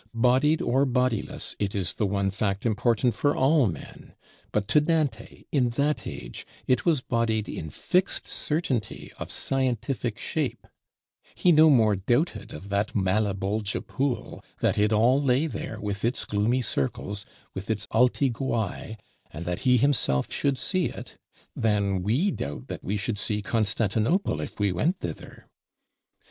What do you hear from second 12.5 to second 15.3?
of that Malebolge Pool, that it all